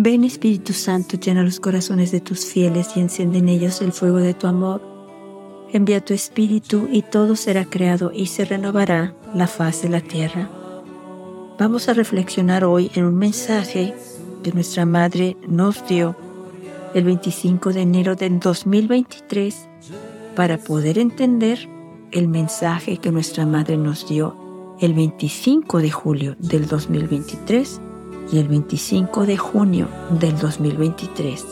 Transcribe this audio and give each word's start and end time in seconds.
Ven 0.00 0.22
Espíritu 0.22 0.74
Santo, 0.74 1.16
llena 1.16 1.42
los 1.42 1.58
corazones 1.58 2.12
de 2.12 2.20
tus 2.20 2.44
fieles 2.44 2.90
y 2.94 3.00
enciende 3.00 3.38
en 3.38 3.48
ellos 3.48 3.82
el 3.82 3.90
fuego 3.90 4.18
de 4.18 4.32
tu 4.32 4.46
amor. 4.46 4.80
Envía 5.72 6.04
tu 6.04 6.14
Espíritu 6.14 6.88
y 6.92 7.02
todo 7.02 7.34
será 7.34 7.64
creado 7.64 8.12
y 8.14 8.26
se 8.26 8.44
renovará 8.44 9.16
la 9.34 9.48
faz 9.48 9.82
de 9.82 9.88
la 9.88 10.00
tierra. 10.00 10.48
Vamos 11.58 11.88
a 11.88 11.94
reflexionar 11.94 12.62
hoy 12.62 12.92
en 12.94 13.06
un 13.06 13.16
mensaje 13.16 13.92
que 14.44 14.52
nuestra 14.52 14.86
Madre 14.86 15.36
nos 15.48 15.84
dio 15.88 16.14
el 16.94 17.02
25 17.02 17.72
de 17.72 17.80
enero 17.80 18.14
del 18.14 18.38
2023 18.38 19.68
para 20.36 20.58
poder 20.58 21.00
entender 21.00 21.68
el 22.12 22.28
mensaje 22.28 22.98
que 22.98 23.10
nuestra 23.10 23.46
Madre 23.46 23.76
nos 23.76 24.08
dio 24.08 24.76
el 24.80 24.94
25 24.94 25.78
de 25.78 25.90
julio 25.90 26.36
del 26.38 26.68
2023 26.68 27.80
y 28.30 28.38
el 28.38 28.48
25 28.48 29.26
de 29.26 29.36
junio 29.36 29.88
del 30.10 30.36
2023. 30.38 31.44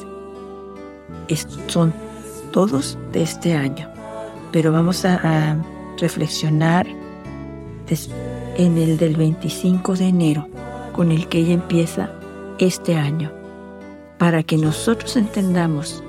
son 1.69 1.95
todos 2.53 2.98
de 3.12 3.23
este 3.23 3.55
año, 3.55 3.89
pero 4.53 4.73
vamos 4.73 5.05
a, 5.05 5.57
reflexionar 5.98 6.87
en 8.59 8.77
el 8.77 8.98
del 8.98 9.17
25 9.17 9.95
de 9.95 10.09
enero, 10.09 10.47
con 10.93 11.11
el 11.11 11.27
que 11.27 11.39
ella 11.39 11.55
empieza 11.55 12.11
este 12.59 12.97
año, 12.97 13.33
para 14.19 14.43
que 14.43 14.59
nosotros 14.59 15.17
entendamos 15.17 16.05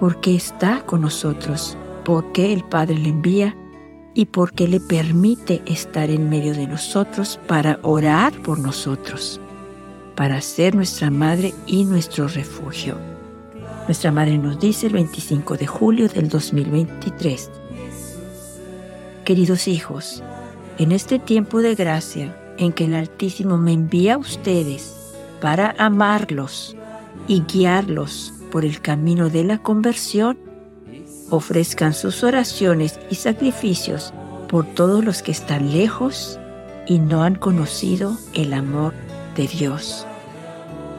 por 0.00 0.18
qué 0.22 0.34
está 0.34 0.80
con 0.86 1.02
nosotros, 1.02 1.76
por 2.06 2.32
qué 2.32 2.54
el 2.54 2.64
Padre 2.64 2.94
le 2.94 3.10
envía 3.10 3.54
y 4.14 4.24
por 4.24 4.52
qué 4.52 4.66
le 4.66 4.80
permite 4.80 5.60
estar 5.66 6.08
en 6.08 6.30
medio 6.30 6.54
de 6.54 6.66
nosotros 6.66 7.38
para 7.46 7.80
orar 7.82 8.32
por 8.42 8.58
nosotros 8.58 9.42
para 10.18 10.40
ser 10.40 10.74
nuestra 10.74 11.12
madre 11.12 11.54
y 11.64 11.84
nuestro 11.84 12.26
refugio. 12.26 12.98
Nuestra 13.86 14.10
madre 14.10 14.36
nos 14.36 14.58
dice 14.58 14.88
el 14.88 14.94
25 14.94 15.56
de 15.56 15.68
julio 15.68 16.08
del 16.08 16.28
2023. 16.28 17.48
Queridos 19.24 19.68
hijos, 19.68 20.24
en 20.78 20.90
este 20.90 21.20
tiempo 21.20 21.62
de 21.62 21.76
gracia 21.76 22.36
en 22.58 22.72
que 22.72 22.86
el 22.86 22.96
Altísimo 22.96 23.58
me 23.58 23.72
envía 23.72 24.14
a 24.14 24.18
ustedes 24.18 24.92
para 25.40 25.76
amarlos 25.78 26.74
y 27.28 27.42
guiarlos 27.42 28.34
por 28.50 28.64
el 28.64 28.80
camino 28.80 29.30
de 29.30 29.44
la 29.44 29.58
conversión, 29.58 30.36
ofrezcan 31.30 31.94
sus 31.94 32.24
oraciones 32.24 32.98
y 33.08 33.14
sacrificios 33.14 34.12
por 34.48 34.66
todos 34.66 35.04
los 35.04 35.22
que 35.22 35.30
están 35.30 35.70
lejos 35.70 36.40
y 36.88 36.98
no 36.98 37.22
han 37.22 37.36
conocido 37.36 38.18
el 38.34 38.52
amor 38.52 38.94
de 39.36 39.46
Dios. 39.46 40.07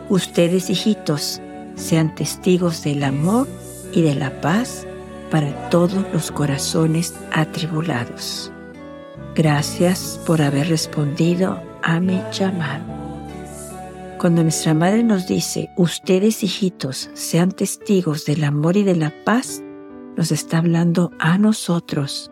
Ustedes, 0.10 0.72
hijitos, 0.72 1.40
sean 1.76 2.16
testigos 2.16 2.84
del 2.84 3.04
amor 3.04 3.48
y 3.94 4.02
de 4.02 4.16
la 4.16 4.42
paz 4.42 4.88
para 5.30 5.70
todos 5.70 6.04
los 6.12 6.32
corazones 6.32 7.14
atribulados. 7.32 8.52
Gracias 9.36 10.20
por 10.26 10.42
haber 10.42 10.68
respondido 10.68 11.62
a 11.84 12.00
mi 12.00 12.20
llamado. 12.32 12.84
Cuando 14.18 14.42
nuestra 14.42 14.74
madre 14.74 15.04
nos 15.04 15.28
dice, 15.28 15.70
ustedes 15.78 16.44
hijitos, 16.44 17.12
sean 17.14 17.52
testigos 17.52 18.26
del 18.26 18.44
amor 18.44 18.78
y 18.78 18.84
de 18.84 18.96
la 18.96 19.14
paz, 19.24 19.62
nos 20.18 20.32
está 20.32 20.58
hablando 20.58 21.12
a 21.20 21.38
nosotros, 21.38 22.32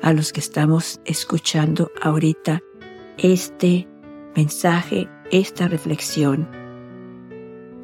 a 0.00 0.12
los 0.12 0.32
que 0.32 0.40
estamos 0.40 1.00
escuchando 1.04 1.90
ahorita 2.00 2.62
este 3.18 3.88
mensaje, 4.36 5.08
esta 5.32 5.66
reflexión 5.66 6.65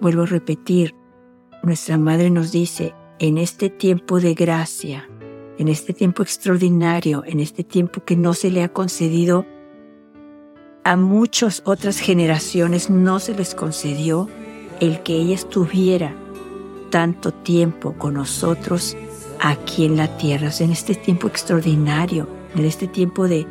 Vuelvo 0.03 0.23
a 0.23 0.27
repetir, 0.27 0.97
nuestra 1.63 1.97
Madre 1.97 2.29
nos 2.29 2.51
dice, 2.51 2.93
en 3.21 3.39
este 3.39 3.71
tiempo 3.71 4.19
de 4.19 4.35
gracia, 4.35 5.09
en 5.59 5.69
este 5.69 5.93
tiempo 5.93 6.25
extraordinario, 6.25 7.23
en 7.25 7.39
este 7.39 7.63
tiempo 7.63 8.03
que 8.05 8.17
no 8.17 8.35
se 8.35 8.51
le 8.51 8.65
ha 8.65 8.69
concedido 8.73 9.47
a 10.83 10.97
muchas 10.97 11.63
otras 11.67 12.01
generaciones, 12.01 12.91
no 12.91 13.21
se 13.21 13.33
les 13.33 13.55
concedió 13.55 14.29
el 14.81 15.05
que 15.05 15.15
ella 15.15 15.37
estuviera 15.37 16.17
tanto 16.91 17.31
tiempo 17.31 17.95
con 17.97 18.15
nosotros 18.15 18.97
aquí 19.39 19.85
en 19.85 19.97
la 19.97 20.17
tierra, 20.17 20.51
en 20.59 20.73
este 20.73 20.97
tiempo 20.97 21.29
extraordinario, 21.29 22.27
en 22.57 22.65
este 22.65 22.89
tiempo 22.89 23.29
de, 23.29 23.47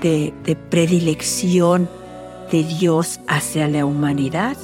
de, 0.00 0.32
de 0.44 0.54
predilección 0.54 1.88
de 2.52 2.62
Dios 2.62 3.18
hacia 3.26 3.66
la 3.66 3.84
humanidad 3.84 4.56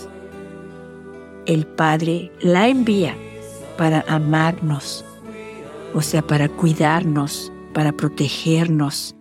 el 1.47 1.67
Padre 1.67 2.33
la 2.41 2.69
envía 2.69 3.17
para 3.79 4.05
amarnos, 4.09 5.05
o 5.95 6.03
sea, 6.03 6.23
para 6.23 6.49
cuidarnos, 6.49 7.53
para 7.73 7.93
protegernos, 7.93 9.15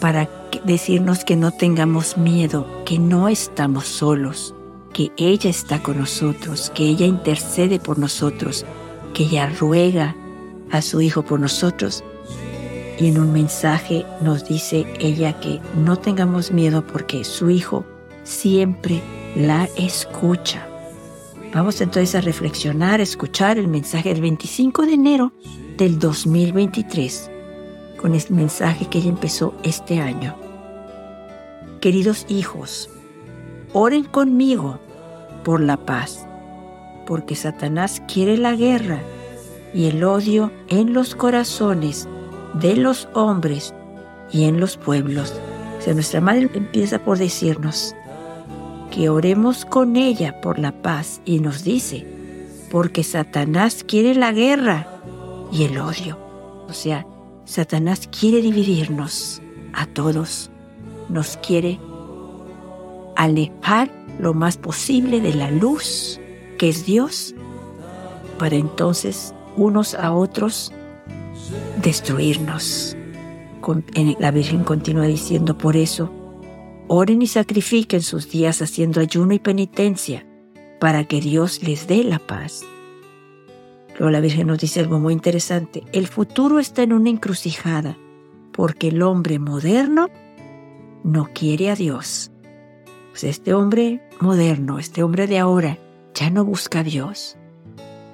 para 0.00 0.28
decirnos 0.64 1.24
que 1.24 1.36
no 1.36 1.50
tengamos 1.50 2.16
miedo, 2.16 2.66
que 2.84 2.98
no 2.98 3.28
estamos 3.28 3.86
solos, 3.86 4.54
que 4.92 5.12
ella 5.16 5.50
está 5.50 5.82
con 5.82 5.98
nosotros, 5.98 6.70
que 6.74 6.84
ella 6.84 7.06
intercede 7.06 7.78
por 7.78 7.98
nosotros, 7.98 8.64
que 9.14 9.24
ella 9.24 9.52
ruega 9.58 10.14
a 10.70 10.82
su 10.82 11.00
Hijo 11.00 11.22
por 11.22 11.40
nosotros. 11.40 12.04
Y 12.98 13.08
en 13.08 13.18
un 13.18 13.32
mensaje 13.32 14.04
nos 14.20 14.48
dice 14.48 14.86
ella 14.98 15.38
que 15.40 15.60
no 15.76 15.96
tengamos 15.96 16.50
miedo 16.50 16.84
porque 16.86 17.24
su 17.24 17.50
Hijo 17.50 17.84
siempre 18.24 19.00
la 19.36 19.68
escucha. 19.76 20.67
Vamos 21.58 21.80
entonces 21.80 22.14
a 22.14 22.20
reflexionar, 22.20 23.00
a 23.00 23.02
escuchar 23.02 23.58
el 23.58 23.66
mensaje 23.66 24.10
del 24.10 24.22
25 24.22 24.86
de 24.86 24.92
enero 24.92 25.32
del 25.76 25.98
2023, 25.98 27.32
con 28.00 28.14
el 28.14 28.22
mensaje 28.30 28.86
que 28.86 28.98
ella 28.98 29.08
empezó 29.08 29.56
este 29.64 29.98
año. 29.98 30.36
Queridos 31.80 32.26
hijos, 32.28 32.88
oren 33.72 34.04
conmigo 34.04 34.78
por 35.42 35.60
la 35.60 35.76
paz, 35.84 36.24
porque 37.08 37.34
Satanás 37.34 38.00
quiere 38.06 38.38
la 38.38 38.54
guerra 38.54 39.02
y 39.74 39.86
el 39.86 40.04
odio 40.04 40.52
en 40.68 40.92
los 40.92 41.16
corazones 41.16 42.08
de 42.54 42.76
los 42.76 43.08
hombres 43.14 43.74
y 44.30 44.44
en 44.44 44.60
los 44.60 44.76
pueblos. 44.76 45.34
O 45.84 45.92
nuestra 45.92 46.20
madre 46.20 46.48
empieza 46.54 47.00
por 47.00 47.18
decirnos, 47.18 47.96
que 48.90 49.08
oremos 49.08 49.64
con 49.64 49.96
ella 49.96 50.40
por 50.40 50.58
la 50.58 50.82
paz 50.82 51.20
y 51.24 51.40
nos 51.40 51.64
dice, 51.64 52.06
porque 52.70 53.04
Satanás 53.04 53.84
quiere 53.86 54.14
la 54.14 54.32
guerra 54.32 54.88
y 55.52 55.64
el 55.64 55.78
odio. 55.78 56.18
O 56.68 56.72
sea, 56.72 57.06
Satanás 57.44 58.08
quiere 58.08 58.42
dividirnos 58.42 59.40
a 59.72 59.86
todos, 59.86 60.50
nos 61.08 61.36
quiere 61.38 61.78
alejar 63.16 63.90
lo 64.18 64.34
más 64.34 64.56
posible 64.56 65.20
de 65.20 65.34
la 65.34 65.50
luz 65.50 66.20
que 66.58 66.68
es 66.68 66.84
Dios, 66.84 67.34
para 68.38 68.56
entonces 68.56 69.34
unos 69.56 69.94
a 69.94 70.12
otros 70.12 70.72
destruirnos. 71.82 72.96
La 74.18 74.30
Virgen 74.30 74.64
continúa 74.64 75.06
diciendo 75.06 75.56
por 75.58 75.76
eso, 75.76 76.10
Oren 76.90 77.20
y 77.20 77.26
sacrifiquen 77.26 78.00
sus 78.00 78.30
días 78.30 78.62
haciendo 78.62 79.00
ayuno 79.00 79.34
y 79.34 79.38
penitencia 79.38 80.26
para 80.80 81.04
que 81.04 81.20
Dios 81.20 81.62
les 81.62 81.86
dé 81.86 82.02
la 82.02 82.18
paz. 82.18 82.64
Luego 83.98 84.10
la 84.10 84.20
Virgen 84.20 84.46
nos 84.46 84.58
dice 84.58 84.80
algo 84.80 84.98
muy 84.98 85.12
interesante. 85.12 85.82
El 85.92 86.06
futuro 86.06 86.58
está 86.58 86.82
en 86.82 86.94
una 86.94 87.10
encrucijada 87.10 87.98
porque 88.52 88.88
el 88.88 89.02
hombre 89.02 89.38
moderno 89.38 90.08
no 91.04 91.28
quiere 91.34 91.70
a 91.70 91.74
Dios. 91.74 92.30
Pues 93.10 93.24
este 93.24 93.52
hombre 93.52 94.00
moderno, 94.20 94.78
este 94.78 95.02
hombre 95.02 95.26
de 95.26 95.38
ahora, 95.38 95.78
ya 96.14 96.30
no 96.30 96.42
busca 96.42 96.80
a 96.80 96.84
Dios. 96.84 97.36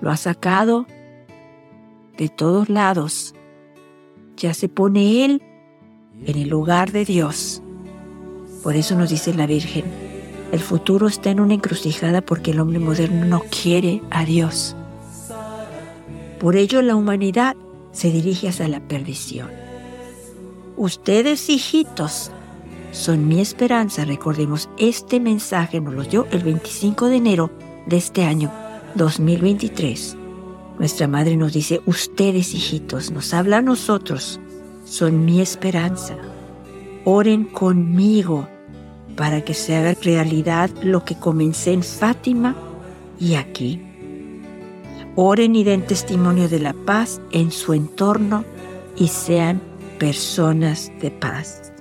Lo 0.00 0.10
ha 0.10 0.16
sacado 0.16 0.86
de 2.18 2.28
todos 2.28 2.68
lados. 2.68 3.36
Ya 4.36 4.52
se 4.52 4.68
pone 4.68 5.24
él 5.24 5.42
en 6.24 6.38
el 6.38 6.48
lugar 6.48 6.90
de 6.90 7.04
Dios. 7.04 7.63
Por 8.64 8.76
eso 8.76 8.94
nos 8.96 9.10
dice 9.10 9.34
la 9.34 9.46
Virgen, 9.46 9.84
el 10.50 10.58
futuro 10.58 11.06
está 11.06 11.28
en 11.28 11.40
una 11.40 11.52
encrucijada 11.52 12.22
porque 12.22 12.52
el 12.52 12.60
hombre 12.60 12.78
moderno 12.78 13.26
no 13.26 13.42
quiere 13.50 14.00
a 14.10 14.24
Dios. 14.24 14.74
Por 16.40 16.56
ello 16.56 16.80
la 16.80 16.96
humanidad 16.96 17.56
se 17.92 18.10
dirige 18.10 18.48
hacia 18.48 18.66
la 18.68 18.80
perdición. 18.80 19.50
Ustedes, 20.78 21.50
hijitos, 21.50 22.30
son 22.90 23.28
mi 23.28 23.42
esperanza. 23.42 24.06
Recordemos, 24.06 24.70
este 24.78 25.20
mensaje 25.20 25.78
nos 25.82 25.92
lo 25.92 26.02
dio 26.04 26.26
el 26.30 26.42
25 26.42 27.08
de 27.08 27.16
enero 27.16 27.50
de 27.86 27.98
este 27.98 28.24
año 28.24 28.50
2023. 28.94 30.16
Nuestra 30.78 31.06
madre 31.06 31.36
nos 31.36 31.52
dice, 31.52 31.82
ustedes, 31.84 32.54
hijitos, 32.54 33.10
nos 33.10 33.34
habla 33.34 33.58
a 33.58 33.62
nosotros, 33.62 34.40
son 34.86 35.26
mi 35.26 35.42
esperanza. 35.42 36.16
Oren 37.04 37.44
conmigo 37.44 38.48
para 39.16 39.42
que 39.42 39.54
se 39.54 39.76
haga 39.76 39.94
realidad 40.02 40.70
lo 40.82 41.04
que 41.04 41.16
comencé 41.16 41.72
en 41.72 41.82
Fátima 41.82 42.54
y 43.18 43.34
aquí. 43.34 43.80
Oren 45.16 45.54
y 45.54 45.62
den 45.62 45.86
testimonio 45.86 46.48
de 46.48 46.58
la 46.58 46.72
paz 46.72 47.20
en 47.30 47.52
su 47.52 47.72
entorno 47.72 48.44
y 48.96 49.08
sean 49.08 49.60
personas 49.98 50.90
de 51.00 51.10
paz. 51.10 51.72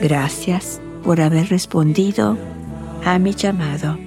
Gracias 0.00 0.80
por 1.02 1.20
haber 1.20 1.48
respondido 1.48 2.36
a 3.04 3.18
mi 3.18 3.32
llamado. 3.32 3.98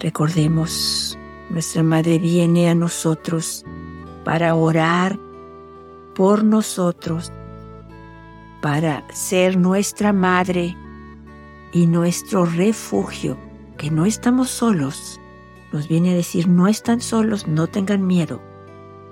Recordemos, 0.00 1.18
nuestra 1.50 1.82
Madre 1.82 2.18
viene 2.18 2.68
a 2.68 2.74
nosotros 2.74 3.64
para 4.24 4.54
orar 4.54 5.18
por 6.14 6.44
nosotros, 6.44 7.32
para 8.60 9.04
ser 9.12 9.56
nuestra 9.56 10.12
Madre 10.12 10.76
y 11.72 11.86
nuestro 11.86 12.44
refugio, 12.44 13.36
que 13.76 13.90
no 13.90 14.06
estamos 14.06 14.50
solos. 14.50 15.20
Nos 15.72 15.88
viene 15.88 16.12
a 16.12 16.16
decir, 16.16 16.48
no 16.48 16.66
están 16.66 17.00
solos, 17.00 17.46
no 17.46 17.66
tengan 17.66 18.06
miedo. 18.06 18.40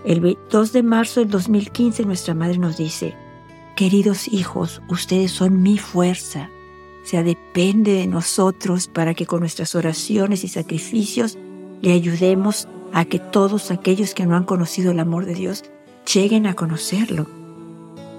El 0.04 0.38
2 0.50 0.72
de 0.72 0.82
marzo 0.82 1.20
del 1.20 1.30
2015 1.30 2.04
nuestra 2.04 2.34
Madre 2.34 2.58
nos 2.58 2.76
dice, 2.76 3.14
queridos 3.76 4.28
hijos, 4.28 4.82
ustedes 4.88 5.32
son 5.32 5.62
mi 5.62 5.78
fuerza. 5.78 6.50
O 7.04 7.06
sea, 7.06 7.22
depende 7.22 7.92
de 7.92 8.06
nosotros 8.06 8.88
para 8.88 9.14
que 9.14 9.26
con 9.26 9.40
nuestras 9.40 9.74
oraciones 9.74 10.42
y 10.44 10.48
sacrificios 10.48 11.38
le 11.82 11.92
ayudemos 11.92 12.68
a 12.92 13.04
que 13.04 13.18
todos 13.18 13.70
aquellos 13.70 14.14
que 14.14 14.26
no 14.26 14.34
han 14.34 14.44
conocido 14.44 14.90
el 14.90 15.00
amor 15.00 15.26
de 15.26 15.34
Dios 15.34 15.64
lleguen 16.12 16.46
a 16.46 16.54
conocerlo. 16.54 17.45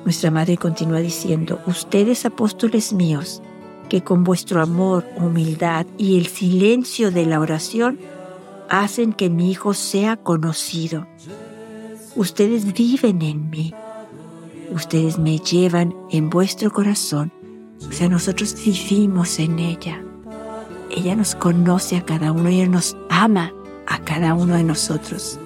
Nuestra 0.08 0.32
Madre 0.32 0.56
continúa 0.56 1.00
diciendo, 1.00 1.60
ustedes 1.66 2.26
apóstoles 2.26 2.94
míos, 2.94 3.42
que 3.90 4.06
con 4.06 4.24
vuestro 4.24 4.62
amor, 4.62 5.06
humildad 5.18 5.86
y 5.98 6.18
el 6.18 6.28
silencio 6.28 7.12
de 7.12 7.26
la 7.26 7.42
oración 7.42 8.00
hacen 8.70 9.12
que 9.12 9.30
mi 9.30 9.52
Hijo 9.52 9.74
sea 9.74 10.16
conocido. 10.16 11.06
Ustedes 12.16 12.72
viven 12.72 13.22
en 13.22 13.50
mí. 13.50 13.74
Ustedes 14.72 15.20
me 15.20 15.40
llevan 15.40 15.94
en 16.10 16.30
vuestro 16.30 16.72
corazón. 16.72 17.34
O 17.86 17.92
sea, 17.92 18.08
nosotros 18.08 18.56
vivimos 18.64 19.40
en 19.40 19.60
ella. 19.60 20.02
Ella 20.90 21.18
nos 21.18 21.36
conoce 21.36 21.98
a 21.98 22.06
cada 22.06 22.32
uno, 22.32 22.48
ella 22.48 22.68
nos 22.68 22.96
ama 23.10 23.52
a 23.88 24.00
cada 24.00 24.36
uno 24.36 24.56
de 24.56 24.64
nosotros. 24.64 25.38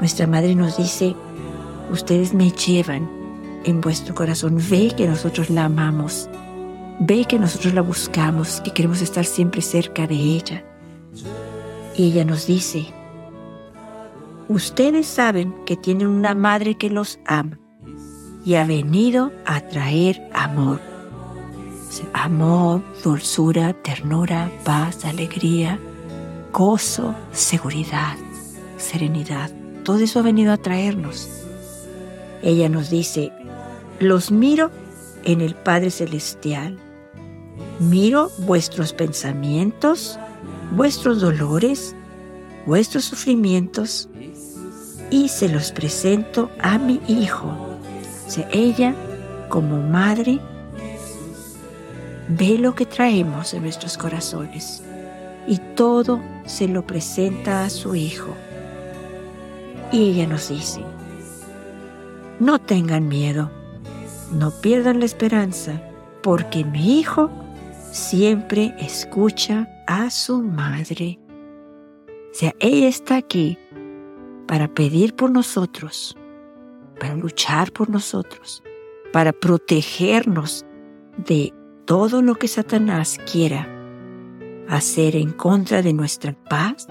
Nuestra 0.00 0.26
Madre 0.26 0.56
nos 0.56 0.78
dice, 0.78 1.14
ustedes 1.92 2.34
me 2.34 2.50
llevan 2.50 3.17
en 3.68 3.80
vuestro 3.80 4.14
corazón. 4.14 4.58
Ve 4.70 4.92
que 4.96 5.06
nosotros 5.06 5.50
la 5.50 5.66
amamos. 5.66 6.28
Ve 7.00 7.24
que 7.26 7.38
nosotros 7.38 7.74
la 7.74 7.82
buscamos, 7.82 8.60
que 8.62 8.72
queremos 8.72 9.02
estar 9.02 9.24
siempre 9.24 9.60
cerca 9.62 10.06
de 10.06 10.14
ella. 10.14 10.64
Y 11.94 12.10
ella 12.10 12.24
nos 12.24 12.46
dice, 12.46 12.86
ustedes 14.48 15.06
saben 15.06 15.54
que 15.66 15.76
tienen 15.76 16.08
una 16.08 16.34
madre 16.34 16.76
que 16.76 16.90
los 16.90 17.18
ama 17.26 17.58
y 18.44 18.54
ha 18.54 18.64
venido 18.64 19.32
a 19.44 19.60
traer 19.60 20.28
amor. 20.32 20.80
Amor, 22.12 22.82
dulzura, 23.02 23.72
ternura, 23.72 24.50
paz, 24.64 25.04
alegría, 25.04 25.78
gozo, 26.52 27.14
seguridad, 27.32 28.16
serenidad. 28.76 29.50
Todo 29.84 29.98
eso 29.98 30.20
ha 30.20 30.22
venido 30.22 30.52
a 30.52 30.58
traernos. 30.58 31.28
Ella 32.42 32.68
nos 32.68 32.90
dice, 32.90 33.32
los 34.00 34.30
miro 34.30 34.70
en 35.24 35.40
el 35.40 35.54
Padre 35.54 35.90
Celestial. 35.90 36.78
Miro 37.80 38.30
vuestros 38.38 38.92
pensamientos, 38.92 40.18
vuestros 40.72 41.20
dolores, 41.20 41.94
vuestros 42.66 43.04
sufrimientos 43.04 44.08
y 45.10 45.28
se 45.28 45.48
los 45.48 45.72
presento 45.72 46.50
a 46.60 46.78
mi 46.78 47.00
Hijo. 47.08 47.54
Ella, 48.52 48.94
como 49.48 49.80
madre, 49.80 50.38
ve 52.28 52.58
lo 52.58 52.74
que 52.74 52.86
traemos 52.86 53.54
en 53.54 53.62
nuestros 53.62 53.96
corazones 53.96 54.82
y 55.46 55.58
todo 55.74 56.20
se 56.44 56.68
lo 56.68 56.86
presenta 56.86 57.64
a 57.64 57.70
su 57.70 57.94
Hijo. 57.94 58.34
Y 59.90 60.10
ella 60.10 60.26
nos 60.26 60.50
dice, 60.50 60.82
no 62.38 62.60
tengan 62.60 63.08
miedo, 63.08 63.50
no 64.32 64.50
pierdan 64.50 65.00
la 65.00 65.06
esperanza, 65.06 65.82
porque 66.22 66.64
mi 66.64 67.00
hijo 67.00 67.30
siempre 67.92 68.74
escucha 68.78 69.68
a 69.86 70.10
su 70.10 70.42
madre. 70.42 71.18
O 72.08 72.34
sea, 72.34 72.54
ella 72.60 72.88
está 72.88 73.16
aquí 73.16 73.58
para 74.46 74.68
pedir 74.68 75.14
por 75.14 75.30
nosotros, 75.30 76.16
para 76.98 77.14
luchar 77.14 77.72
por 77.72 77.90
nosotros, 77.90 78.62
para 79.12 79.32
protegernos 79.32 80.64
de 81.16 81.52
todo 81.84 82.22
lo 82.22 82.34
que 82.34 82.48
Satanás 82.48 83.18
quiera 83.30 83.66
hacer 84.68 85.16
en 85.16 85.32
contra 85.32 85.82
de 85.82 85.92
nuestra 85.92 86.34
paz, 86.48 86.86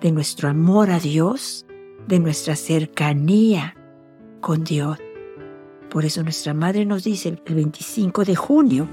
de 0.00 0.10
nuestro 0.10 0.48
amor 0.48 0.90
a 0.90 0.98
Dios, 0.98 1.66
de 2.08 2.18
nuestra 2.18 2.56
cercanía 2.56 3.76
con 4.40 4.64
Dios. 4.64 4.98
Por 5.94 6.04
eso 6.04 6.24
nuestra 6.24 6.54
Madre 6.54 6.84
nos 6.84 7.04
dice 7.04 7.28
el 7.28 7.54
25 7.54 8.24
de 8.24 8.34
junio 8.34 8.88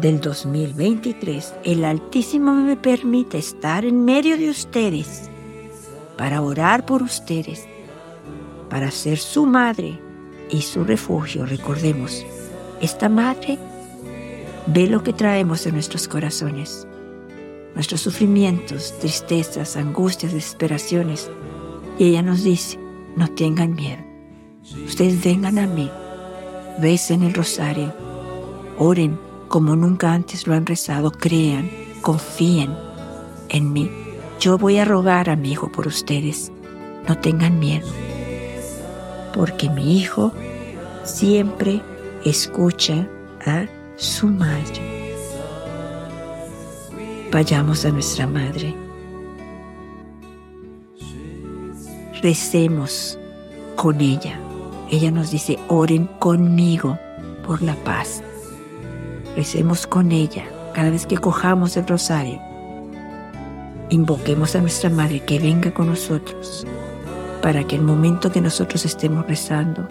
del 0.00 0.20
2023, 0.20 1.54
el 1.64 1.84
Altísimo 1.84 2.54
me 2.54 2.76
permite 2.76 3.38
estar 3.38 3.84
en 3.84 4.04
medio 4.04 4.38
de 4.38 4.48
ustedes 4.48 5.28
para 6.16 6.40
orar 6.40 6.86
por 6.86 7.02
ustedes, 7.02 7.66
para 8.70 8.92
ser 8.92 9.18
su 9.18 9.44
madre 9.44 9.98
y 10.50 10.62
su 10.62 10.84
refugio. 10.84 11.44
Recordemos, 11.44 12.24
esta 12.80 13.08
madre 13.08 13.58
ve 14.68 14.86
lo 14.86 15.02
que 15.02 15.12
traemos 15.12 15.66
en 15.66 15.74
nuestros 15.74 16.06
corazones, 16.06 16.86
nuestros 17.74 18.02
sufrimientos, 18.02 18.96
tristezas, 19.00 19.76
angustias, 19.76 20.32
desesperaciones. 20.32 21.28
Y 21.98 22.04
ella 22.04 22.22
nos 22.22 22.44
dice, 22.44 22.78
no 23.16 23.26
tengan 23.34 23.74
miedo. 23.74 24.05
Ustedes 24.74 25.22
vengan 25.22 25.58
a 25.58 25.66
mí, 25.66 25.90
recen 26.80 27.22
el 27.22 27.34
rosario, 27.34 27.94
oren 28.78 29.18
como 29.48 29.76
nunca 29.76 30.12
antes 30.12 30.46
lo 30.46 30.54
han 30.54 30.66
rezado, 30.66 31.12
crean, 31.12 31.70
confíen 32.02 32.76
en 33.48 33.72
mí. 33.72 33.90
Yo 34.40 34.58
voy 34.58 34.78
a 34.78 34.84
rogar 34.84 35.30
a 35.30 35.36
mi 35.36 35.52
hijo 35.52 35.70
por 35.70 35.86
ustedes. 35.86 36.50
No 37.08 37.16
tengan 37.18 37.60
miedo, 37.60 37.86
porque 39.32 39.70
mi 39.70 39.98
hijo 39.98 40.32
siempre 41.04 41.80
escucha 42.24 43.08
a 43.46 43.66
su 43.96 44.26
madre. 44.26 45.14
Vayamos 47.30 47.84
a 47.84 47.90
nuestra 47.90 48.26
madre. 48.26 48.74
Recemos 52.20 53.16
con 53.76 54.00
ella 54.00 54.40
ella 54.90 55.10
nos 55.10 55.30
dice, 55.30 55.58
oren 55.68 56.06
conmigo 56.18 56.98
por 57.46 57.62
la 57.62 57.74
paz. 57.76 58.22
Recemos 59.36 59.86
con 59.86 60.12
ella 60.12 60.44
cada 60.74 60.90
vez 60.90 61.06
que 61.06 61.18
cojamos 61.18 61.76
el 61.76 61.86
rosario. 61.86 62.40
Invoquemos 63.90 64.54
a 64.56 64.60
nuestra 64.60 64.90
Madre 64.90 65.20
que 65.20 65.38
venga 65.38 65.72
con 65.72 65.86
nosotros 65.88 66.66
para 67.42 67.64
que 67.64 67.76
el 67.76 67.82
momento 67.82 68.32
que 68.32 68.40
nosotros 68.40 68.84
estemos 68.84 69.26
rezando, 69.26 69.88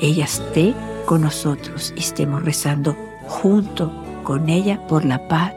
ella 0.00 0.24
esté 0.24 0.74
con 1.04 1.22
nosotros 1.22 1.92
y 1.96 2.00
estemos 2.00 2.44
rezando 2.44 2.96
junto 3.28 3.92
con 4.24 4.48
ella 4.48 4.84
por 4.88 5.04
la 5.04 5.28
paz 5.28 5.52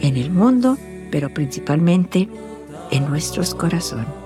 en 0.00 0.16
el 0.16 0.30
mundo, 0.30 0.78
pero 1.10 1.28
principalmente 1.28 2.28
en 2.90 3.08
nuestros 3.08 3.54
corazones. 3.54 4.19